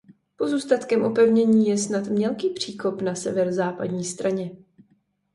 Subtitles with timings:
[0.35, 4.51] Pozůstatkem opevnění je snad mělký příkop na severozápadní straně.